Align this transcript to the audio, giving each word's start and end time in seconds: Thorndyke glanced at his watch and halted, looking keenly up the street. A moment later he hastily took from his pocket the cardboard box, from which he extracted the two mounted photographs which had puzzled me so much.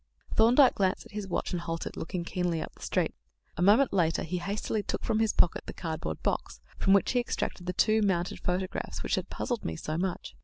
Thorndyke 0.33 0.73
glanced 0.73 1.05
at 1.05 1.11
his 1.11 1.27
watch 1.27 1.51
and 1.51 1.61
halted, 1.61 1.95
looking 1.95 2.23
keenly 2.23 2.59
up 2.59 2.73
the 2.73 2.81
street. 2.81 3.13
A 3.55 3.61
moment 3.61 3.93
later 3.93 4.23
he 4.23 4.39
hastily 4.39 4.81
took 4.81 5.03
from 5.03 5.19
his 5.19 5.31
pocket 5.31 5.67
the 5.67 5.73
cardboard 5.75 6.23
box, 6.23 6.59
from 6.79 6.93
which 6.93 7.11
he 7.11 7.19
extracted 7.19 7.67
the 7.67 7.73
two 7.73 8.01
mounted 8.01 8.39
photographs 8.39 9.03
which 9.03 9.13
had 9.13 9.29
puzzled 9.29 9.63
me 9.63 9.75
so 9.75 9.99
much. 9.99 10.33